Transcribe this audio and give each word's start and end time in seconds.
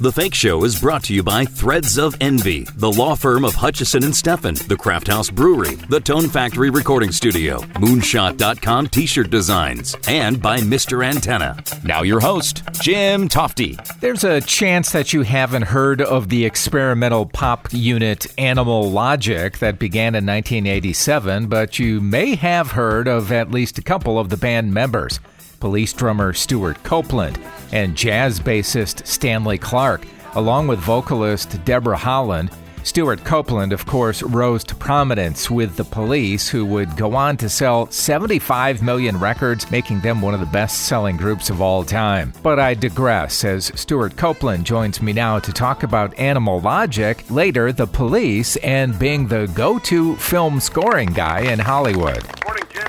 The 0.00 0.12
Fake 0.12 0.34
Show 0.34 0.64
is 0.64 0.80
brought 0.80 1.04
to 1.04 1.14
you 1.14 1.22
by 1.22 1.44
Threads 1.44 1.98
of 1.98 2.16
Envy, 2.22 2.64
the 2.76 2.90
law 2.90 3.14
firm 3.14 3.44
of 3.44 3.54
Hutchison 3.54 4.02
and 4.02 4.14
Steffen, 4.14 4.56
the 4.66 4.76
Craft 4.76 5.08
House 5.08 5.28
Brewery, 5.28 5.74
the 5.74 6.00
Tone 6.00 6.26
Factory 6.28 6.70
Recording 6.70 7.12
Studio, 7.12 7.58
Moonshot.com 7.58 8.88
T-shirt 8.88 9.28
designs, 9.28 9.94
and 10.08 10.40
by 10.40 10.60
Mr. 10.60 11.04
Antenna. 11.04 11.62
Now 11.84 12.00
your 12.00 12.20
host, 12.20 12.62
Jim 12.80 13.28
Tofte. 13.28 14.00
There's 14.00 14.24
a 14.24 14.40
chance 14.40 14.92
that 14.92 15.12
you 15.12 15.20
haven't 15.20 15.64
heard 15.64 16.00
of 16.00 16.30
the 16.30 16.46
experimental 16.46 17.26
pop 17.26 17.68
unit 17.70 18.26
Animal 18.38 18.90
Logic 18.90 19.58
that 19.58 19.78
began 19.78 20.14
in 20.14 20.24
1987, 20.24 21.48
but 21.48 21.78
you 21.78 22.00
may 22.00 22.36
have 22.36 22.70
heard 22.70 23.06
of 23.06 23.32
at 23.32 23.50
least 23.50 23.76
a 23.76 23.82
couple 23.82 24.18
of 24.18 24.30
the 24.30 24.38
band 24.38 24.72
members 24.72 25.20
police 25.60 25.92
drummer 25.92 26.32
Stewart 26.32 26.82
Copeland, 26.82 27.38
and 27.72 27.96
jazz 27.96 28.40
bassist 28.40 29.06
Stanley 29.06 29.58
Clarke, 29.58 30.06
along 30.34 30.66
with 30.66 30.80
vocalist 30.80 31.62
Deborah 31.64 31.96
Holland. 31.96 32.50
Stewart 32.82 33.22
Copeland, 33.24 33.74
of 33.74 33.84
course, 33.84 34.22
rose 34.22 34.64
to 34.64 34.74
prominence 34.74 35.50
with 35.50 35.76
the 35.76 35.84
police, 35.84 36.48
who 36.48 36.64
would 36.64 36.96
go 36.96 37.14
on 37.14 37.36
to 37.36 37.48
sell 37.48 37.90
75 37.90 38.82
million 38.82 39.18
records, 39.18 39.70
making 39.70 40.00
them 40.00 40.22
one 40.22 40.32
of 40.32 40.40
the 40.40 40.46
best 40.46 40.86
selling 40.86 41.18
groups 41.18 41.50
of 41.50 41.60
all 41.60 41.84
time. 41.84 42.32
But 42.42 42.58
I 42.58 42.72
digress, 42.72 43.44
as 43.44 43.70
Stewart 43.78 44.16
Copeland 44.16 44.64
joins 44.64 45.02
me 45.02 45.12
now 45.12 45.38
to 45.40 45.52
talk 45.52 45.82
about 45.82 46.18
Animal 46.18 46.62
Logic, 46.62 47.22
later 47.30 47.70
the 47.70 47.86
police, 47.86 48.56
and 48.56 48.98
being 48.98 49.28
the 49.28 49.46
go 49.48 49.78
to 49.80 50.16
film 50.16 50.58
scoring 50.58 51.12
guy 51.12 51.40
in 51.40 51.58
Hollywood. 51.58 52.24
Morning. 52.46 52.79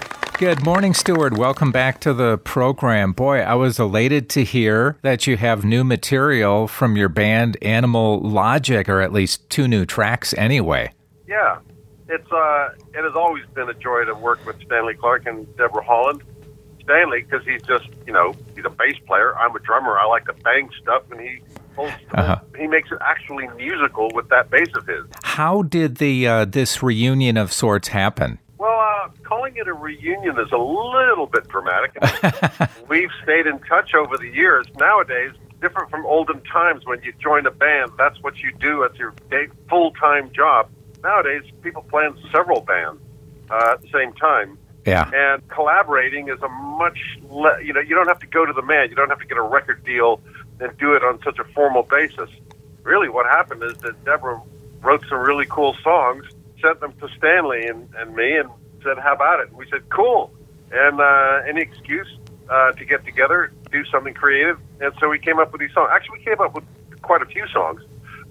Good 0.42 0.66
morning, 0.66 0.96
Stewart. 0.96 1.34
Welcome 1.38 1.72
back 1.72 2.00
to 2.00 2.16
the 2.16 2.40
program. 2.40 3.12
Boy, 3.12 3.42
I 3.42 3.54
was 3.54 3.78
elated 3.78 4.28
to 4.30 4.44
hear 4.44 4.98
that 5.04 5.28
you 5.28 5.38
have 5.38 5.64
new 5.64 5.84
material 5.84 6.68
from 6.68 6.98
your 6.98 7.10
band 7.10 7.58
Animal 7.62 8.20
Logic, 8.22 8.90
or 8.90 9.02
at 9.02 9.14
least 9.14 9.48
two 9.52 9.68
new 9.68 9.86
tracks 9.86 10.34
anyway. 10.34 10.94
Yeah, 11.28 11.60
it's 12.10 12.32
uh, 12.32 12.70
it 12.92 13.04
has 13.04 13.16
always 13.16 13.46
been 13.54 13.70
a 13.70 13.76
joy 13.76 14.04
to 14.06 14.16
work 14.16 14.44
with 14.48 14.60
Stanley 14.66 14.96
Clarke 14.96 15.28
and 15.28 15.46
Deborah 15.58 15.84
Holland. 15.84 16.24
Stanley, 16.82 17.22
because 17.22 17.46
he's 17.46 17.62
just 17.62 17.88
you 18.08 18.12
know 18.14 18.34
he's 18.56 18.66
a 18.66 18.70
bass 18.72 18.96
player. 19.06 19.38
I'm 19.38 19.56
a 19.56 19.60
drummer. 19.60 20.00
I 20.00 20.08
like 20.08 20.26
to 20.26 20.34
bang 20.34 20.72
stuff, 20.82 21.04
and 21.12 21.22
he 21.22 21.42
holds, 21.76 21.94
Uh-huh. 22.16 22.40
he 22.58 22.66
makes 22.66 22.92
it 22.92 22.98
actually 23.02 23.48
musical 23.58 24.10
with 24.16 24.28
that 24.30 24.50
bass 24.50 24.70
of 24.76 24.88
his. 24.88 25.06
How 25.22 25.62
did 25.62 25.98
the 25.98 26.28
uh, 26.28 26.46
this 26.46 26.82
reunion 26.82 27.38
of 27.38 27.54
sorts 27.54 27.90
happen? 27.90 28.40
Calling 29.52 29.62
it 29.62 29.68
a 29.68 29.74
reunion 29.74 30.40
is 30.40 30.52
a 30.52 30.58
little 30.58 31.26
bit 31.26 31.48
dramatic. 31.50 31.98
We've 32.90 33.10
stayed 33.24 33.48
in 33.48 33.60
touch 33.60 33.94
over 33.94 34.18
the 34.18 34.30
years. 34.30 34.66
Nowadays, 34.78 35.34
different 35.60 35.90
from 35.90 36.06
olden 36.06 36.42
times 36.42 36.86
when 36.86 37.02
you 37.04 37.14
join 37.22 37.46
a 37.46 37.52
band, 37.52 37.92
that's 37.98 38.22
what 38.22 38.38
you 38.38 38.54
do 38.60 38.86
as 38.86 38.98
your 38.98 39.14
full-time 39.70 40.32
job. 40.32 40.70
Nowadays, 41.04 41.44
people 41.62 41.82
play 41.84 42.06
in 42.06 42.16
several 42.32 42.62
bands 42.62 43.02
uh, 43.50 43.74
at 43.74 43.82
the 43.82 43.90
same 43.90 44.14
time. 44.14 44.58
Yeah. 44.86 45.10
And 45.14 45.48
collaborating 45.50 46.30
is 46.30 46.42
a 46.42 46.50
much, 46.50 47.00
le- 47.30 47.62
you 47.62 47.74
know, 47.74 47.82
you 47.82 47.96
don't 47.96 48.08
have 48.08 48.20
to 48.20 48.28
go 48.28 48.46
to 48.46 48.54
the 48.54 48.62
man. 48.62 48.90
You 48.90 48.96
don't 48.96 49.10
have 49.10 49.20
to 49.20 49.28
get 49.28 49.38
a 49.38 49.44
record 49.44 49.84
deal 49.84 50.22
and 50.60 50.76
do 50.78 50.94
it 50.94 51.04
on 51.04 51.22
such 51.24 51.40
a 51.40 51.44
formal 51.54 51.84
basis. 51.84 52.30
Really, 52.84 53.10
what 53.10 53.26
happened 53.26 53.64
is 53.64 53.78
that 53.80 54.04
Deborah 54.06 54.42
wrote 54.82 55.04
some 55.10 55.20
really 55.20 55.46
cool 55.46 55.76
songs, 55.84 56.26
sent 56.62 56.80
them 56.80 56.94
to 57.00 57.10
Stanley 57.18 57.68
and, 57.68 57.90
and 57.96 58.16
me, 58.16 58.38
and 58.38 58.50
said, 58.84 58.98
"How 58.98 59.14
about 59.14 59.40
it?" 59.42 59.54
We 59.54 59.66
said, 59.70 59.90
"Cool." 59.90 60.32
And 60.72 61.00
uh, 61.00 61.42
any 61.48 61.62
excuse 61.62 62.08
uh, 62.50 62.72
to 62.74 62.86
get 62.86 63.04
together, 63.06 63.52
do 63.72 63.84
something 63.86 64.14
creative, 64.14 64.60
and 64.80 64.94
so 65.00 65.10
we 65.10 65.20
came 65.20 65.40
up 65.40 65.52
with 65.52 65.62
these 65.62 65.74
songs. 65.74 65.90
Actually, 65.92 66.20
we 66.20 66.26
came 66.26 66.40
up 66.42 66.56
with 66.56 66.64
quite 67.02 67.22
a 67.22 67.26
few 67.26 67.46
songs. 67.48 67.82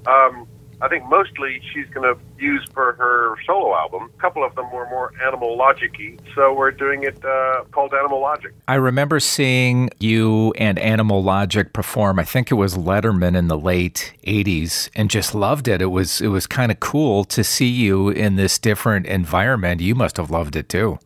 Um, 0.07 0.47
I 0.83 0.89
think 0.89 1.05
mostly 1.09 1.61
she's 1.73 1.87
going 1.91 2.15
to 2.15 2.21
use 2.39 2.67
for 2.73 2.93
her 2.95 3.35
solo 3.47 3.75
album. 3.75 4.11
A 4.17 4.21
couple 4.21 4.45
of 4.45 4.55
them 4.55 4.71
were 4.73 4.89
more 4.89 5.13
Animal 5.25 5.57
Logic-y, 5.57 6.17
so 6.35 6.55
we're 6.55 6.71
doing 6.71 7.03
it 7.03 7.23
uh, 7.25 7.65
called 7.71 7.93
Animal 7.93 8.21
Logic. 8.21 8.53
I 8.67 8.77
remember 8.77 9.21
seeing 9.21 9.91
you 9.99 10.53
and 10.57 10.79
Animal 10.79 11.23
Logic 11.23 11.73
perform. 11.73 12.19
I 12.19 12.25
think 12.25 12.51
it 12.51 12.55
was 12.55 12.77
Letterman 12.77 13.37
in 13.37 13.49
the 13.49 13.59
late 13.59 14.15
'80s, 14.27 14.89
and 14.95 15.11
just 15.11 15.35
loved 15.35 15.69
it. 15.69 15.83
It 15.83 15.87
was 15.87 16.21
it 16.21 16.29
was 16.29 16.47
kind 16.47 16.73
of 16.73 16.81
cool 16.81 17.25
to 17.25 17.45
see 17.45 17.69
you 17.69 18.09
in 18.09 18.37
this 18.37 18.59
different 18.59 19.07
environment. 19.07 19.81
You 19.81 19.95
must 19.95 20.17
have 20.17 20.31
loved 20.31 20.57
it 20.57 20.69
too. 20.69 20.99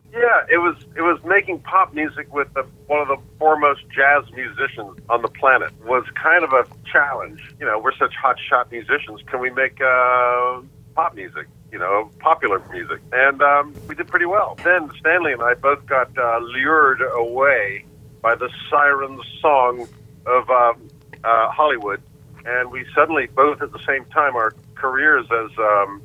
It 0.49 0.57
was 0.57 0.75
it 0.95 1.01
was 1.01 1.19
making 1.23 1.59
pop 1.59 1.93
music 1.93 2.33
with 2.33 2.53
the, 2.53 2.63
one 2.87 3.01
of 3.01 3.07
the 3.07 3.17
foremost 3.39 3.81
jazz 3.89 4.23
musicians 4.33 4.99
on 5.09 5.21
the 5.21 5.27
planet 5.27 5.71
was 5.83 6.05
kind 6.21 6.43
of 6.43 6.53
a 6.53 6.65
challenge. 6.91 7.41
You 7.59 7.65
know, 7.65 7.79
we're 7.79 7.95
such 7.95 8.13
hot 8.15 8.37
shot 8.39 8.71
musicians. 8.71 9.21
Can 9.27 9.39
we 9.39 9.49
make 9.49 9.79
uh, 9.81 10.61
pop 10.95 11.15
music? 11.15 11.47
You 11.71 11.79
know, 11.79 12.09
popular 12.19 12.61
music, 12.71 13.01
and 13.11 13.41
um, 13.41 13.73
we 13.87 13.95
did 13.95 14.07
pretty 14.07 14.27
well. 14.27 14.57
Then 14.63 14.89
Stanley 14.99 15.33
and 15.33 15.41
I 15.41 15.55
both 15.55 15.85
got 15.85 16.15
uh, 16.17 16.39
lured 16.39 17.01
away 17.01 17.83
by 18.21 18.35
the 18.35 18.49
siren 18.69 19.19
song 19.41 19.87
of 20.25 20.49
um, 20.49 20.87
uh, 21.23 21.51
Hollywood, 21.51 22.01
and 22.45 22.71
we 22.71 22.85
suddenly 22.95 23.27
both 23.27 23.61
at 23.61 23.73
the 23.73 23.83
same 23.85 24.05
time 24.05 24.35
our 24.35 24.53
careers 24.75 25.25
as 25.25 25.57
um, 25.57 26.01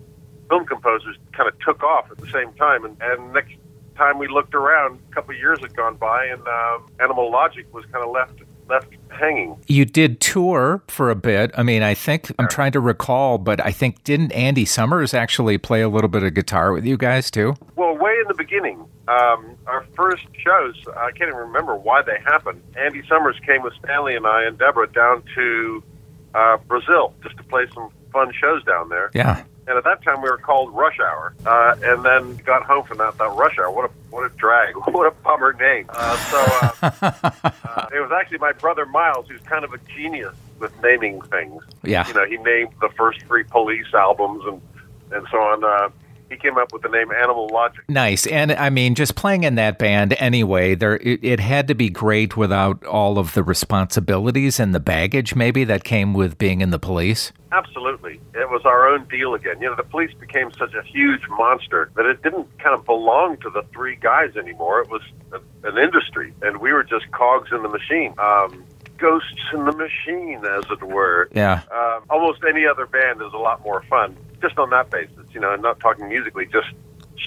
film 0.49 0.67
composers 0.67 1.17
kind 1.33 1.49
of 1.49 1.57
took 1.61 1.83
off 1.85 2.11
at 2.11 2.19
the 2.19 2.27
same 2.29 2.53
time, 2.55 2.85
and, 2.85 2.97
and 3.01 3.33
next 3.33 3.55
time 3.97 4.19
we 4.19 4.29
looked 4.29 4.55
around, 4.55 5.01
a 5.11 5.15
couple 5.15 5.35
of 5.35 5.41
years 5.41 5.59
had 5.61 5.77
gone 5.77 5.97
by, 5.97 6.27
and 6.27 6.47
um, 6.47 6.87
Animal 7.01 7.31
Logic 7.31 7.67
was 7.73 7.85
kind 7.87 8.05
of 8.05 8.11
left 8.11 8.41
left 8.71 8.89
hanging. 9.11 9.63
You 9.67 9.85
did 9.85 10.21
tour 10.21 10.83
for 10.87 11.11
a 11.11 11.17
bit. 11.17 11.51
I 11.57 11.63
mean, 11.63 11.83
I 11.83 11.95
think 11.95 12.33
I'm 12.39 12.49
trying 12.49 12.73
to 12.73 12.81
recall, 12.81 13.37
but 13.37 13.65
I 13.65 13.73
think 13.73 14.05
didn't 14.05 14.33
Andy 14.33 14.65
Summers 14.65 15.13
actually 15.13 15.59
play 15.59 15.83
a 15.83 15.89
little 15.89 16.09
bit 16.09 16.23
of 16.23 16.33
guitar 16.35 16.73
with 16.73 16.87
you 16.87 16.97
guys 16.97 17.31
too? 17.31 17.55
Well, 17.77 17.97
way 17.97 18.13
in 18.13 18.29
the 18.29 18.35
beginning, 18.35 18.79
um, 19.09 19.57
our 19.67 19.85
first 19.97 20.25
shows, 20.39 20.77
I 20.97 21.11
can't 21.11 21.29
even 21.29 21.37
remember 21.37 21.75
why 21.75 22.03
they 22.03 22.19
happened. 22.25 22.63
Andy 22.79 23.03
Summers 23.09 23.37
came 23.45 23.63
with 23.63 23.75
Stanley 23.85 24.15
and 24.15 24.27
I 24.27 24.45
and 24.45 24.57
Deborah 24.57 24.91
down 24.91 25.25
to 25.35 25.83
uh, 26.35 26.57
Brazil 26.69 27.13
just 27.23 27.37
to 27.37 27.43
play 27.43 27.67
some 27.75 27.91
fun 28.13 28.33
shows 28.41 28.63
down 28.65 28.89
there. 28.89 29.11
Yeah. 29.15 29.45
And 29.67 29.77
at 29.77 29.85
that 29.85 30.03
time, 30.03 30.23
we 30.23 30.31
were 30.31 30.39
called 30.39 30.73
Rush 30.75 30.99
Hour. 30.99 31.35
Uh, 31.47 31.77
and 31.83 32.05
then 32.05 32.37
got 32.45 32.65
home 32.65 32.85
from 32.85 32.99
that, 32.99 33.19
that 33.19 33.31
Rush 33.37 33.59
Hour. 33.59 33.71
What 33.71 33.91
a 33.91 33.93
what 34.11 34.25
a 34.25 34.35
drag! 34.37 34.75
What 34.91 35.07
a 35.07 35.11
bummer 35.23 35.53
name. 35.53 35.87
Uh, 35.89 36.17
so 36.31 36.39
uh, 36.63 36.91
uh, 37.03 37.87
it 37.95 38.01
was 38.01 38.11
actually 38.13 38.39
my 38.39 38.53
brother 38.53 38.87
Miles, 38.87 39.29
who's 39.29 39.41
kind 39.43 39.65
of 39.65 39.73
a 39.73 39.79
genius 39.95 40.35
with 40.59 40.73
naming 40.83 41.21
things. 41.23 41.63
Yeah. 41.83 42.07
You 42.09 42.15
know, 42.15 42.27
he 42.27 42.37
named 42.39 42.71
the 42.81 42.89
first 42.97 43.23
three 43.23 43.45
Police 43.45 43.95
albums 43.95 44.45
and 44.47 44.61
and 45.13 45.27
so 45.31 45.39
on. 45.39 45.93
He 46.31 46.37
came 46.37 46.57
up 46.57 46.73
with 46.73 46.83
the 46.83 46.89
name 46.89 47.11
Animal 47.11 47.49
Logic. 47.53 47.83
Nice. 47.89 48.27
And 48.27 48.53
I 48.53 48.71
mean, 48.71 48.95
just 48.95 49.17
playing 49.17 49.43
in 49.43 49.57
that 49.57 49.79
band 49.79 50.15
anyway, 50.19 50.77
there 50.77 50.97
it, 50.97 51.21
it 51.23 51.41
had 51.41 51.67
to 51.69 51.75
be 51.75 51.91
great 51.91 52.37
without 52.37 52.85
all 52.87 53.19
of 53.19 53.35
the 53.35 53.43
responsibilities 53.43 54.61
and 54.61 54.75
the 54.75 54.81
baggage 54.81 55.35
maybe 55.35 55.65
that 55.65 55.83
came 55.83 56.15
with 56.15 56.39
being 56.39 56.61
in 56.61 56.71
the 56.71 56.79
police. 56.79 57.33
Absolutely. 57.53 58.21
It 58.35 58.49
was 58.49 58.63
our 58.65 58.89
own 58.89 59.09
deal 59.09 59.35
again. 59.35 59.61
You 59.61 59.71
know, 59.71 59.75
the 59.75 59.83
police 59.83 60.13
became 60.15 60.53
such 60.53 60.73
a 60.75 60.83
huge 60.85 61.23
monster 61.29 61.91
that 61.97 62.07
it 62.07 62.23
didn't 62.23 62.47
kind 62.61 62.79
of 62.79 62.87
belong 62.87 63.37
to 63.39 63.51
the 63.51 63.63
three 63.73 63.97
guys 63.97 64.37
anymore. 64.37 64.83
It 64.83 64.89
was 64.89 65.03
a, 65.33 65.69
an 65.69 65.77
industry, 65.77 66.33
and 66.43 66.59
we 66.59 66.73
were 66.73 66.85
just 66.85 67.11
cogs 67.11 67.51
in 67.53 67.63
the 67.63 67.69
machine. 67.69 68.15
Um, 68.19 68.65
ghosts 68.99 69.43
in 69.53 69.65
the 69.65 69.73
machine, 69.73 70.45
as 70.45 70.65
it 70.71 70.83
were. 70.83 71.29
Yeah. 71.33 71.63
Uh, 71.73 72.01
almost 72.09 72.43
any 72.49 72.67
other 72.67 72.87
band 72.87 73.21
is 73.21 73.33
a 73.33 73.39
lot 73.39 73.65
more 73.65 73.83
fun, 73.89 74.17
just 74.41 74.59
on 74.59 74.71
that 74.71 74.91
basis, 74.91 75.27
you 75.33 75.41
know, 75.41 75.53
and 75.53 75.63
not 75.63 75.81
talking 75.81 76.09
musically, 76.09 76.47
just 76.47 76.69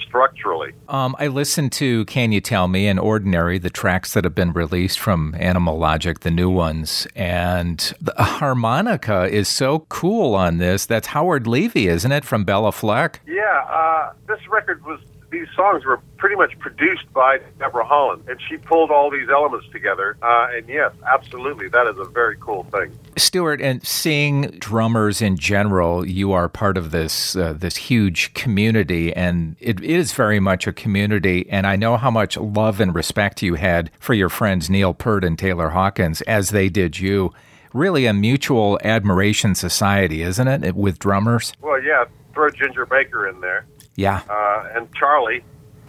structurally. 0.06 0.72
Um, 0.88 1.14
I 1.18 1.28
listened 1.28 1.72
to 1.72 2.04
Can 2.06 2.32
You 2.32 2.40
Tell 2.40 2.68
Me 2.68 2.86
and 2.86 2.98
Ordinary, 2.98 3.58
the 3.58 3.70
tracks 3.70 4.12
that 4.14 4.24
have 4.24 4.34
been 4.34 4.52
released 4.52 4.98
from 4.98 5.34
Animal 5.38 5.78
Logic, 5.78 6.18
the 6.20 6.30
new 6.30 6.50
ones, 6.50 7.06
and 7.14 7.92
the 8.00 8.14
harmonica 8.18 9.24
is 9.24 9.48
so 9.48 9.80
cool 9.88 10.34
on 10.34 10.58
this. 10.58 10.86
That's 10.86 11.08
Howard 11.08 11.46
Levy, 11.46 11.86
isn't 11.88 12.10
it, 12.10 12.24
from 12.24 12.44
Béla 12.44 12.72
Fleck? 12.72 13.20
Yeah, 13.26 13.64
uh, 13.68 14.12
this 14.26 14.40
record 14.48 14.84
was, 14.84 15.00
these 15.34 15.48
songs 15.56 15.84
were 15.84 16.00
pretty 16.16 16.36
much 16.36 16.56
produced 16.60 17.12
by 17.12 17.38
Deborah 17.58 17.84
Holland, 17.84 18.22
and 18.28 18.40
she 18.48 18.56
pulled 18.56 18.90
all 18.90 19.10
these 19.10 19.28
elements 19.28 19.66
together. 19.72 20.16
Uh, 20.22 20.46
and 20.52 20.68
yes, 20.68 20.92
absolutely, 21.06 21.68
that 21.68 21.88
is 21.88 21.98
a 21.98 22.04
very 22.04 22.36
cool 22.38 22.62
thing. 22.64 22.96
Stewart, 23.16 23.60
and 23.60 23.84
seeing 23.84 24.42
drummers 24.60 25.20
in 25.20 25.36
general, 25.36 26.06
you 26.06 26.32
are 26.32 26.48
part 26.48 26.76
of 26.78 26.92
this 26.92 27.34
uh, 27.34 27.52
this 27.52 27.76
huge 27.76 28.32
community, 28.34 29.12
and 29.12 29.56
it 29.58 29.82
is 29.82 30.12
very 30.12 30.38
much 30.38 30.66
a 30.66 30.72
community. 30.72 31.46
And 31.50 31.66
I 31.66 31.74
know 31.76 31.96
how 31.96 32.10
much 32.10 32.36
love 32.36 32.80
and 32.80 32.94
respect 32.94 33.42
you 33.42 33.54
had 33.54 33.90
for 33.98 34.14
your 34.14 34.28
friends 34.28 34.70
Neil 34.70 34.94
Peart 34.94 35.24
and 35.24 35.38
Taylor 35.38 35.70
Hawkins, 35.70 36.22
as 36.22 36.50
they 36.50 36.68
did 36.68 36.98
you. 36.98 37.32
Really, 37.72 38.06
a 38.06 38.12
mutual 38.12 38.78
admiration 38.84 39.56
society, 39.56 40.22
isn't 40.22 40.46
it, 40.46 40.76
with 40.76 41.00
drummers? 41.00 41.52
Well, 41.60 41.82
yeah, 41.82 42.04
throw 42.32 42.50
Ginger 42.50 42.86
Baker 42.86 43.28
in 43.28 43.40
there, 43.40 43.66
Yeah, 43.96 44.22
uh, 44.28 44.68
and 44.74 44.92
Charlie. 44.94 45.44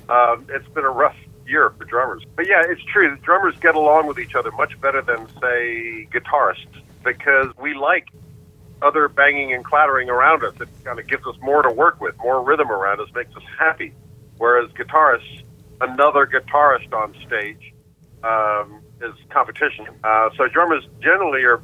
Um, 0.07 0.45
it's 0.49 0.67
been 0.69 0.85
a 0.85 0.89
rough 0.89 1.15
year 1.47 1.71
for 1.71 1.85
drummers, 1.85 2.23
but 2.35 2.47
yeah, 2.47 2.63
it's 2.67 2.83
true. 2.83 3.17
Drummers 3.23 3.55
get 3.59 3.75
along 3.75 4.07
with 4.07 4.19
each 4.19 4.35
other 4.35 4.51
much 4.51 4.79
better 4.79 5.01
than, 5.01 5.27
say, 5.41 6.07
guitarists 6.11 6.67
because 7.03 7.47
we 7.59 7.73
like 7.73 8.09
other 8.81 9.07
banging 9.07 9.53
and 9.53 9.63
clattering 9.63 10.09
around 10.09 10.43
us. 10.43 10.53
It 10.59 10.69
kind 10.83 10.99
of 10.99 11.07
gives 11.07 11.25
us 11.25 11.35
more 11.41 11.61
to 11.61 11.71
work 11.71 12.01
with, 12.01 12.15
more 12.17 12.43
rhythm 12.43 12.71
around 12.71 12.99
us, 12.99 13.07
makes 13.15 13.35
us 13.35 13.43
happy. 13.57 13.93
Whereas 14.37 14.69
guitarists, 14.71 15.43
another 15.81 16.27
guitarist 16.27 16.93
on 16.93 17.15
stage 17.25 17.73
um, 18.23 18.81
is 19.01 19.13
competition. 19.29 19.87
Uh, 20.03 20.29
so 20.35 20.47
drummers 20.47 20.83
generally 21.01 21.43
are, 21.43 21.61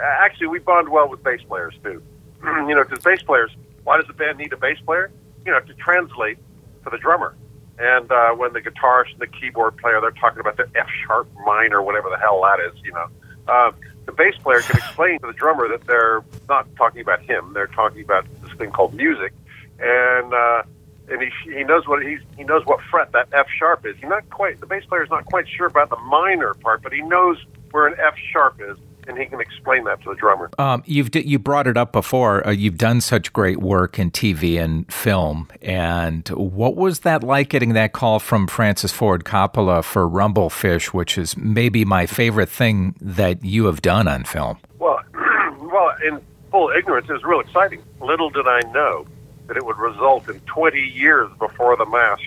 actually, 0.00 0.48
we 0.48 0.58
bond 0.58 0.88
well 0.88 1.08
with 1.08 1.22
bass 1.22 1.40
players 1.46 1.74
too. 1.82 2.02
you 2.42 2.74
know, 2.74 2.84
because 2.84 3.02
bass 3.04 3.22
players, 3.22 3.50
why 3.84 3.96
does 3.96 4.06
the 4.06 4.12
band 4.12 4.38
need 4.38 4.52
a 4.52 4.56
bass 4.56 4.78
player? 4.84 5.10
You 5.46 5.52
know, 5.52 5.60
to 5.60 5.74
translate 5.74 6.38
for 6.82 6.90
the 6.90 6.98
drummer. 6.98 7.34
And 7.78 8.12
uh, 8.12 8.32
when 8.32 8.52
the 8.52 8.60
guitarist 8.60 9.12
and 9.12 9.20
the 9.20 9.26
keyboard 9.26 9.78
player, 9.78 10.00
they're 10.00 10.10
talking 10.10 10.40
about 10.40 10.58
the 10.58 10.68
F 10.74 10.86
sharp 11.06 11.28
minor, 11.46 11.80
whatever 11.80 12.10
the 12.10 12.18
hell 12.18 12.42
that 12.42 12.60
is, 12.60 12.78
you 12.84 12.92
know. 12.92 13.06
Uh, 13.48 13.72
the 14.06 14.12
bass 14.12 14.34
player 14.42 14.60
can 14.60 14.76
explain 14.76 15.18
to 15.20 15.26
the 15.26 15.32
drummer 15.32 15.68
that 15.68 15.86
they're 15.86 16.22
not 16.48 16.68
talking 16.76 17.00
about 17.00 17.22
him; 17.22 17.52
they're 17.54 17.68
talking 17.68 18.02
about 18.02 18.26
this 18.42 18.52
thing 18.58 18.70
called 18.70 18.92
music, 18.94 19.32
and 19.78 20.34
uh, 20.34 20.62
and 21.08 21.22
he 21.22 21.30
he 21.50 21.64
knows 21.64 21.86
what 21.86 22.02
he's 22.02 22.20
he 22.36 22.44
knows 22.44 22.64
what 22.66 22.80
fret 22.90 23.12
that 23.12 23.28
F 23.32 23.46
sharp 23.58 23.86
is. 23.86 23.96
He's 23.96 24.08
not 24.08 24.28
quite 24.30 24.60
the 24.60 24.66
bass 24.66 24.84
player 24.84 25.02
is 25.02 25.10
not 25.10 25.24
quite 25.26 25.46
sure 25.48 25.66
about 25.66 25.90
the 25.90 25.96
minor 25.96 26.54
part, 26.54 26.82
but 26.82 26.92
he 26.92 27.02
knows 27.02 27.38
where 27.70 27.86
an 27.86 27.94
F 27.98 28.14
sharp 28.32 28.60
is, 28.60 28.76
and 29.10 29.18
he 29.18 29.26
can 29.26 29.40
explain 29.40 29.84
that 29.84 30.00
to 30.02 30.10
the 30.10 30.14
drummer. 30.14 30.50
Um, 30.58 30.82
you've 30.86 31.14
you 31.14 31.38
brought 31.38 31.66
it 31.66 31.76
up 31.76 31.92
before. 31.92 32.46
Uh, 32.46 32.52
you've 32.52 32.78
done 32.78 33.00
such 33.00 33.32
great 33.32 33.58
work 33.58 33.98
in 33.98 34.10
TV 34.10 34.62
and 34.62 34.90
film, 34.92 35.48
and 35.60 36.28
what 36.28 36.76
was 36.76 37.00
that 37.00 37.22
like 37.22 37.48
getting 37.50 37.72
that 37.74 37.92
call 37.92 38.20
from 38.20 38.46
Francis 38.46 38.92
Ford 38.92 39.24
Coppola 39.24 39.82
for 39.82 40.08
Rumble 40.08 40.48
Fish, 40.48 40.94
which 40.94 41.18
is 41.18 41.36
maybe 41.36 41.84
my 41.84 42.06
favorite 42.06 42.48
thing 42.48 42.94
that 43.00 43.44
you 43.44 43.66
have 43.66 43.82
done 43.82 44.06
on 44.06 44.24
film? 44.24 44.58
Well, 44.78 45.02
well, 45.58 45.92
in 46.06 46.20
full 46.50 46.70
ignorance, 46.70 47.08
it 47.10 47.12
was 47.12 47.24
real 47.24 47.40
exciting. 47.40 47.82
Little 48.00 48.30
did 48.30 48.46
I 48.46 48.60
know 48.72 49.06
that 49.48 49.56
it 49.56 49.66
would 49.66 49.78
result 49.78 50.28
in 50.28 50.38
20 50.40 50.78
years 50.78 51.28
before 51.38 51.76
the 51.76 51.86
mast 51.86 52.22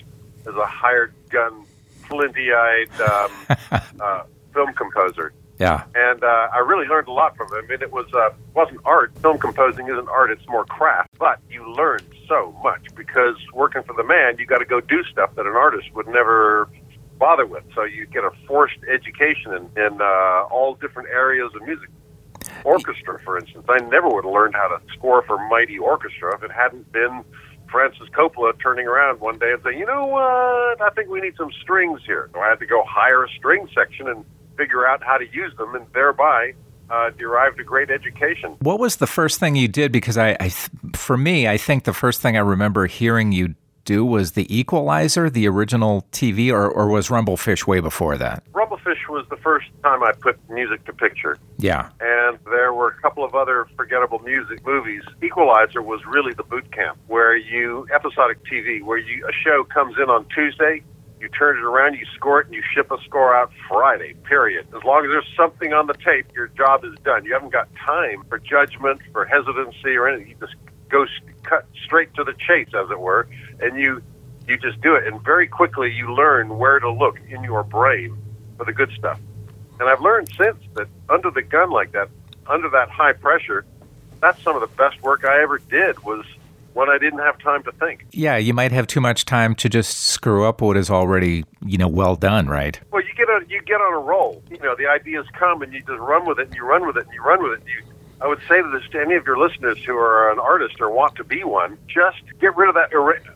as 0.46 0.56
a 0.56 0.66
hired 0.66 1.14
gun, 1.30 1.66
flinty-eyed 2.08 3.00
um, 3.00 3.82
uh, 4.02 4.24
film 4.54 4.74
composer. 4.74 5.32
Yeah. 5.64 5.86
And 5.96 6.22
uh, 6.22 6.50
I 6.52 6.58
really 6.58 6.88
learned 6.88 7.08
a 7.08 7.14
lot 7.14 7.38
from 7.38 7.48
him. 7.48 7.64
I 7.64 7.68
mean, 7.68 7.82
it 7.82 7.94
was 7.94 8.06
uh, 8.14 8.32
wasn't 8.54 8.82
art. 8.84 9.18
Film 9.22 9.40
composing 9.40 9.88
isn't 9.88 10.10
art; 10.10 10.30
it's 10.30 10.46
more 10.50 10.66
craft. 10.66 11.12
But 11.18 11.40
you 11.50 11.66
learn 11.74 12.02
so 12.28 12.54
much 12.62 12.94
because 12.96 13.38
working 13.54 13.82
for 13.84 13.96
the 13.96 14.04
man, 14.04 14.36
you 14.38 14.46
got 14.46 14.58
to 14.58 14.66
go 14.66 14.82
do 14.82 15.06
stuff 15.06 15.34
that 15.36 15.46
an 15.46 15.56
artist 15.56 15.88
would 15.94 16.08
never 16.08 16.68
bother 17.18 17.46
with. 17.46 17.64
So 17.76 17.84
you 17.86 18.06
get 18.08 18.26
a 18.26 18.32
forced 18.46 18.80
education 18.94 19.54
in, 19.54 19.64
in 19.82 20.02
uh, 20.02 20.52
all 20.52 20.76
different 20.76 21.08
areas 21.08 21.50
of 21.56 21.62
music. 21.66 21.88
Orchestra, 22.66 23.22
for 23.24 23.38
instance, 23.38 23.66
I 23.70 23.80
never 23.86 24.10
would 24.10 24.26
have 24.26 24.34
learned 24.34 24.56
how 24.56 24.68
to 24.68 24.82
score 24.94 25.24
for 25.24 25.38
mighty 25.48 25.78
orchestra 25.78 26.36
if 26.36 26.44
it 26.44 26.52
hadn't 26.52 26.92
been 26.92 27.24
Francis 27.72 28.10
Coppola 28.10 28.52
turning 28.62 28.86
around 28.86 29.22
one 29.22 29.40
day 29.40 29.54
and 29.54 29.64
saying, 29.64 29.80
"You 29.80 29.86
know 29.86 30.08
what? 30.08 30.82
I 30.82 30.90
think 30.94 31.08
we 31.10 31.22
need 31.22 31.38
some 31.38 31.54
strings 31.62 32.02
here." 32.06 32.30
So 32.34 32.42
I 32.42 32.50
had 32.50 32.60
to 32.60 32.66
go 32.66 32.84
hire 32.86 33.24
a 33.24 33.30
string 33.30 33.70
section 33.74 34.10
and 34.10 34.26
figure 34.58 34.88
out 34.88 35.04
how 35.04 35.18
to 35.18 35.26
use 35.32 35.56
them, 35.58 35.76
and 35.76 35.86
thereby 35.94 36.54
uh, 36.90 37.10
derived 37.12 37.60
a 37.60 37.64
great 37.64 37.90
education. 37.90 38.56
What 38.60 38.80
was 38.80 38.98
the 38.98 39.08
first 39.08 39.40
thing 39.40 39.56
you 39.56 39.68
did? 39.68 39.92
Because 39.92 40.18
I, 40.18 40.36
I, 40.40 40.50
for 40.96 41.18
me, 41.18 41.48
I 41.48 41.58
think 41.58 41.84
the 41.84 41.94
first 41.94 42.22
thing 42.22 42.36
I 42.38 42.42
remember 42.42 42.86
hearing 42.88 43.32
you 43.32 43.56
do 43.86 44.06
was 44.06 44.32
the 44.32 44.56
Equalizer, 44.56 45.30
the 45.30 45.48
original 45.48 46.06
TV, 46.12 46.52
or, 46.52 46.70
or 46.70 46.88
was 46.88 47.10
Rumble 47.10 47.38
Fish 47.38 47.68
way 47.68 47.80
before 47.80 48.18
that? 48.18 48.44
Rumble 48.54 48.78
Fish 48.78 49.00
was 49.10 49.26
the 49.30 49.38
first 49.38 49.68
time 49.84 50.04
I 50.04 50.12
put 50.14 50.38
music 50.50 50.86
to 50.86 50.94
picture. 50.94 51.38
Yeah. 51.58 51.90
And 52.00 52.40
there 52.46 52.74
were 52.74 52.90
a 52.90 53.02
couple 53.02 53.24
of 53.24 53.36
other 53.36 53.68
forgettable 53.76 54.20
music 54.20 54.66
movies. 54.66 55.04
Equalizer 55.22 55.82
was 55.82 56.02
really 56.06 56.34
the 56.34 56.44
boot 56.44 56.72
camp 56.72 56.98
where 57.08 57.36
you, 57.36 57.88
episodic 57.94 58.44
TV, 58.46 58.84
where 58.84 58.98
you, 58.98 59.28
a 59.28 59.34
show 59.34 59.64
comes 59.64 59.96
in 60.02 60.10
on 60.10 60.26
Tuesday, 60.34 60.84
you 61.24 61.30
turn 61.30 61.58
it 61.58 61.64
around, 61.64 61.96
you 61.96 62.06
score 62.14 62.42
it, 62.42 62.48
and 62.48 62.54
you 62.54 62.62
ship 62.74 62.92
a 62.92 63.02
score 63.04 63.34
out 63.34 63.52
Friday, 63.70 64.14
period. 64.26 64.68
As 64.76 64.84
long 64.84 65.06
as 65.06 65.12
there's 65.12 65.34
something 65.38 65.72
on 65.74 65.88
the 65.88 65.94
tape, 65.94 66.28
your 66.36 66.48
job 66.50 66.84
is 66.84 66.94
done. 67.04 67.24
You 67.24 67.34
haven't 67.34 67.54
got 67.54 67.70
time 67.76 68.24
for 68.28 68.38
judgment, 68.38 69.00
for 69.14 69.24
hesitancy, 69.24 69.96
or 69.96 70.10
anything. 70.10 70.28
You 70.28 70.36
just 70.40 70.56
go 70.90 71.06
cut 71.44 71.66
straight 71.86 72.14
to 72.16 72.26
the 72.26 72.34
chase, 72.34 72.68
as 72.76 72.92
it 72.92 73.00
were, 73.00 73.28
and 73.62 73.80
you 73.80 74.04
you 74.48 74.58
just 74.58 74.82
do 74.82 74.96
it. 74.96 75.08
And 75.08 75.22
very 75.24 75.48
quickly, 75.48 75.94
you 75.94 76.14
learn 76.14 76.58
where 76.58 76.78
to 76.78 76.92
look 76.92 77.18
in 77.30 77.44
your 77.46 77.64
brain 77.64 78.18
for 78.58 78.66
the 78.66 78.74
good 78.74 78.92
stuff. 78.92 79.18
And 79.80 79.88
I've 79.88 80.02
learned 80.02 80.30
since 80.38 80.58
that 80.74 80.88
under 81.10 81.32
the 81.32 81.42
gun 81.42 81.72
like 81.72 81.94
that, 81.94 82.10
under 82.48 82.70
that 82.72 82.90
high 82.90 83.14
pressure, 83.14 83.66
that's 84.20 84.44
some 84.44 84.56
of 84.56 84.62
the 84.62 84.76
best 84.76 85.02
work 85.02 85.24
I 85.24 85.42
ever 85.42 85.60
did 85.60 86.04
was 86.04 86.26
when 86.74 86.90
I 86.90 86.98
didn't 86.98 87.20
have 87.20 87.38
time 87.40 87.64
to 87.64 87.72
think. 87.74 88.06
Yeah, 88.12 88.38
you 88.38 88.54
might 88.54 88.72
have 88.72 88.88
too 88.88 89.02
much 89.02 89.26
time 89.26 89.56
to 89.56 89.70
just 89.70 89.98
screw 89.98 90.46
up 90.46 90.62
what 90.62 90.78
is 90.78 90.90
already, 90.90 91.46
you 91.66 91.78
know, 91.78 91.88
well 91.88 92.16
done, 92.16 92.48
right? 92.48 92.80
Well, 92.92 93.04
you 93.04 93.14
get 93.16 93.30
on 93.30 93.46
you 93.50 93.62
get 93.62 93.82
on 93.82 93.94
a 93.94 94.00
roll. 94.00 94.44
You 94.50 94.58
know, 94.60 94.76
the 94.76 94.88
ideas 94.88 95.26
come 95.34 95.62
and 95.62 95.74
you 95.74 95.80
just 95.80 96.00
run 96.00 96.26
with 96.26 96.40
it 96.40 96.48
and 96.48 96.56
you 96.56 96.66
run 96.66 96.86
with 96.86 96.98
it 96.98 97.06
and 97.06 97.14
you 97.14 97.22
run 97.22 97.44
with 97.44 97.54
it. 97.54 97.60
And 97.62 97.70
you, 97.70 97.94
I 98.22 98.28
would 98.28 98.40
say 98.48 98.62
to 98.62 98.70
this 98.70 98.90
to 98.92 99.02
any 99.02 99.16
of 99.16 99.26
your 99.26 99.38
listeners 99.38 99.84
who 99.84 99.98
are 99.98 100.32
an 100.32 100.40
artist 100.40 100.80
or 100.80 100.90
want 100.90 101.16
to 101.16 101.24
be 101.24 101.44
one, 101.44 101.78
just 101.88 102.22
get 102.40 102.56
rid 102.56 102.70
of 102.70 102.76
that 102.76 102.92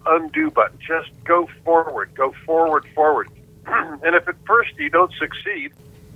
undo 0.06 0.50
button. 0.50 0.78
Just 0.80 1.12
go 1.24 1.50
forward, 1.63 2.12
go 2.16 2.34
forward, 2.45 2.88
forward. 2.95 3.30
and 3.68 4.16
if 4.16 4.28
at 4.28 4.36
first 4.45 4.72
you 4.78 4.89
don't 4.89 5.12
succeed, 5.13 5.74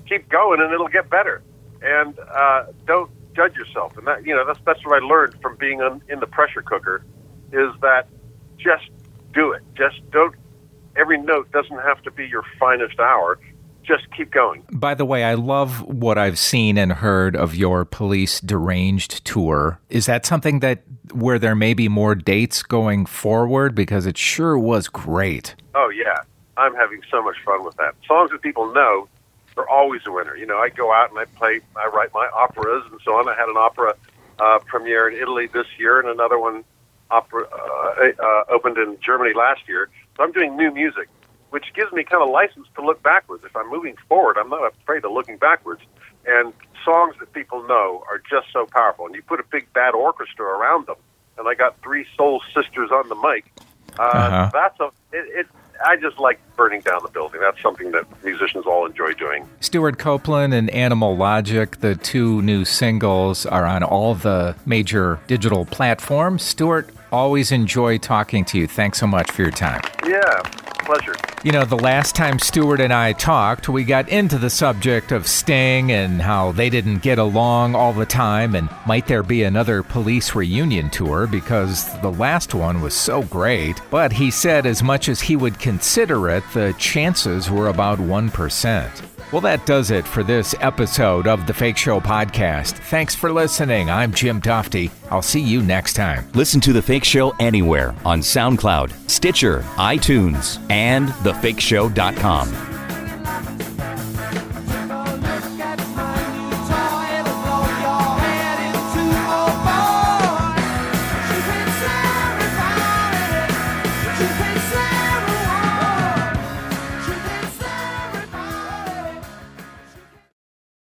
keep 0.07 0.29
going 0.29 0.61
and 0.61 0.73
it'll 0.73 0.87
get 0.87 1.09
better. 1.09 1.41
And 1.81 2.17
uh, 2.19 2.65
don't 2.85 3.11
judge 3.35 3.55
yourself. 3.55 3.97
And 3.97 4.07
that 4.07 4.25
you 4.25 4.35
know 4.35 4.45
that's 4.45 4.59
that's 4.65 4.85
what 4.85 5.01
I 5.01 5.05
learned 5.05 5.35
from 5.41 5.55
being 5.57 5.81
on, 5.81 6.01
in 6.09 6.19
the 6.19 6.27
pressure 6.27 6.61
cooker 6.61 7.03
is 7.51 7.73
that 7.81 8.07
just 8.57 8.89
do 9.33 9.51
it. 9.51 9.61
Just 9.75 9.99
don't. 10.11 10.35
Every 10.95 11.17
note 11.17 11.51
doesn't 11.51 11.79
have 11.79 12.01
to 12.03 12.11
be 12.11 12.27
your 12.27 12.43
finest 12.59 12.99
hour. 12.99 13.39
Just 13.83 14.11
keep 14.15 14.31
going. 14.31 14.63
By 14.71 14.93
the 14.93 15.05
way, 15.05 15.23
I 15.23 15.33
love 15.33 15.81
what 15.81 16.17
I've 16.17 16.37
seen 16.37 16.77
and 16.77 16.93
heard 16.93 17.35
of 17.35 17.55
your 17.55 17.83
Police 17.83 18.39
Deranged 18.39 19.25
tour. 19.25 19.79
Is 19.89 20.05
that 20.05 20.25
something 20.25 20.59
that 20.59 20.83
where 21.13 21.39
there 21.39 21.55
may 21.55 21.73
be 21.73 21.89
more 21.89 22.13
dates 22.13 22.61
going 22.61 23.05
forward? 23.05 23.73
Because 23.73 24.05
it 24.05 24.17
sure 24.17 24.57
was 24.57 24.87
great. 24.87 25.55
Oh 25.73 25.89
yeah, 25.89 26.17
I'm 26.57 26.75
having 26.75 27.01
so 27.09 27.23
much 27.23 27.37
fun 27.43 27.65
with 27.65 27.75
that. 27.77 27.95
Songs 28.07 28.31
that 28.31 28.41
people 28.41 28.71
know 28.73 29.07
are 29.57 29.67
always 29.67 30.01
a 30.05 30.11
winner. 30.11 30.35
You 30.35 30.45
know, 30.45 30.57
I 30.57 30.69
go 30.69 30.93
out 30.93 31.09
and 31.09 31.19
I 31.19 31.25
play, 31.25 31.61
I 31.75 31.87
write 31.87 32.13
my 32.13 32.29
operas 32.33 32.83
and 32.91 32.99
so 33.03 33.13
on. 33.13 33.27
I 33.27 33.35
had 33.35 33.49
an 33.49 33.57
opera 33.57 33.95
uh, 34.39 34.59
premiere 34.65 35.09
in 35.09 35.17
Italy 35.17 35.47
this 35.47 35.67
year 35.77 35.99
and 35.99 36.09
another 36.09 36.39
one 36.39 36.63
opera 37.09 37.45
uh, 37.51 38.23
uh, 38.23 38.43
opened 38.49 38.77
in 38.77 38.97
Germany 39.01 39.33
last 39.33 39.61
year. 39.67 39.89
So 40.17 40.23
I'm 40.23 40.31
doing 40.31 40.55
new 40.55 40.71
music, 40.71 41.09
which 41.49 41.65
gives 41.75 41.91
me 41.91 42.03
kind 42.03 42.23
of 42.23 42.29
license 42.29 42.67
to 42.75 42.85
look 42.85 43.03
backwards. 43.03 43.43
If 43.43 43.55
I'm 43.55 43.69
moving 43.69 43.95
forward, 44.07 44.37
I'm 44.37 44.49
not 44.49 44.73
afraid 44.81 45.03
of 45.05 45.11
looking 45.11 45.37
backwards. 45.37 45.81
And 46.25 46.53
songs 46.85 47.15
that 47.19 47.33
people 47.33 47.63
know 47.67 48.03
are 48.09 48.19
just 48.29 48.47
so 48.53 48.65
powerful. 48.65 49.05
And 49.05 49.15
you 49.15 49.21
put 49.21 49.39
a 49.39 49.45
big 49.51 49.71
bad 49.73 49.93
orchestra 49.93 50.45
around 50.45 50.87
them, 50.87 50.97
and 51.37 51.47
I 51.47 51.55
got 51.55 51.81
three 51.81 52.05
soul 52.15 52.41
sisters 52.53 52.91
on 52.91 53.09
the 53.09 53.15
mic. 53.15 53.45
Uh, 53.99 54.03
uh-huh. 54.03 54.49
That's 54.53 54.79
a 54.79 54.85
it, 55.15 55.39
it 55.39 55.47
I 55.85 55.97
just 55.97 56.19
like 56.19 56.39
burning 56.55 56.81
down 56.81 56.99
the 57.03 57.09
building. 57.09 57.41
That's 57.41 57.61
something 57.61 57.91
that 57.91 58.05
musicians 58.23 58.65
all 58.65 58.85
enjoy 58.85 59.13
doing. 59.13 59.47
Stewart 59.59 59.97
Copeland 59.97 60.53
and 60.53 60.69
Animal 60.69 61.15
Logic, 61.15 61.79
the 61.79 61.95
two 61.95 62.41
new 62.41 62.65
singles, 62.65 63.45
are 63.45 63.65
on 63.65 63.83
all 63.83 64.15
the 64.15 64.55
major 64.65 65.19
digital 65.27 65.65
platforms. 65.65 66.43
Stewart, 66.43 66.89
always 67.11 67.51
enjoy 67.51 67.97
talking 67.97 68.45
to 68.45 68.57
you. 68.57 68.67
Thanks 68.67 68.99
so 68.99 69.07
much 69.07 69.31
for 69.31 69.41
your 69.41 69.51
time. 69.51 69.81
Yeah, 70.05 70.41
pleasure. 70.85 71.15
You 71.43 71.51
know, 71.51 71.65
the 71.65 71.75
last 71.75 72.15
time 72.15 72.37
Stewart 72.37 72.79
and 72.79 72.93
I 72.93 73.13
talked, 73.13 73.67
we 73.67 73.83
got 73.83 74.09
into 74.09 74.37
the 74.37 74.49
subject 74.49 75.11
of 75.11 75.27
Sting 75.27 75.91
and 75.91 76.21
how 76.21 76.51
they 76.51 76.69
didn't 76.69 76.99
get 76.99 77.17
along 77.17 77.73
all 77.73 77.93
the 77.93 78.05
time, 78.05 78.53
and 78.53 78.69
might 78.85 79.07
there 79.07 79.23
be 79.23 79.43
another 79.43 79.81
police 79.81 80.35
reunion 80.35 80.89
tour 80.89 81.27
because 81.27 81.99
the 82.01 82.11
last 82.11 82.53
one 82.53 82.81
was 82.81 82.93
so 82.93 83.23
great. 83.23 83.81
But 83.89 84.11
he 84.11 84.29
said 84.29 84.65
as 84.65 84.83
much 84.83 85.09
as 85.09 85.21
he 85.21 85.35
would 85.35 85.57
consider 85.59 86.29
it, 86.29 86.43
the 86.53 86.75
chances 86.77 87.49
were 87.49 87.69
about 87.69 87.97
1%. 87.97 89.10
Well, 89.31 89.41
that 89.41 89.65
does 89.65 89.91
it 89.91 90.05
for 90.05 90.23
this 90.23 90.53
episode 90.59 91.25
of 91.25 91.47
the 91.47 91.53
Fake 91.53 91.77
Show 91.77 92.01
podcast. 92.01 92.73
Thanks 92.89 93.15
for 93.15 93.31
listening. 93.31 93.89
I'm 93.89 94.13
Jim 94.13 94.41
Tofte. 94.41 94.91
I'll 95.09 95.21
see 95.21 95.39
you 95.39 95.61
next 95.61 95.93
time. 95.93 96.29
Listen 96.33 96.59
to 96.61 96.73
The 96.73 96.81
Fake 96.81 97.05
Show 97.05 97.33
anywhere 97.39 97.95
on 98.03 98.19
SoundCloud, 98.19 98.91
Stitcher, 99.09 99.59
iTunes, 99.77 100.59
and 100.69 101.07
thefakeshow.com. 101.09 102.70